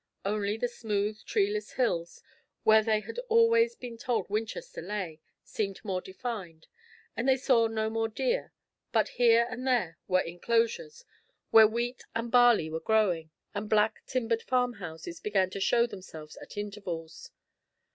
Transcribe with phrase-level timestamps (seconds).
[0.25, 2.23] Only the smooth, treeless hills,
[2.63, 6.65] where they had always been told Winchester lay, seemed more defined;
[7.15, 8.51] and they saw no more deer,
[8.91, 11.05] but here and there were inclosures
[11.51, 16.35] where wheat and barley were growing, and black timbered farm houses began to show themselves
[16.37, 17.29] at intervals.